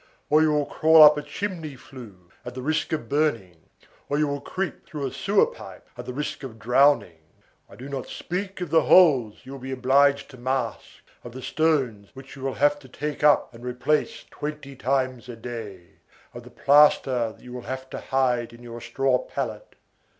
[0.31, 3.57] Or you will crawl up a chimney flue, at the risk of burning;
[4.09, 7.19] or you will creep through a sewer pipe, at the risk of drowning;
[7.69, 11.33] I do not speak of the holes that you will be obliged to mask, of
[11.33, 15.99] the stones which you will have to take up and replace twenty times a day,
[16.33, 19.75] of the plaster that you will have to hide in your straw pallet.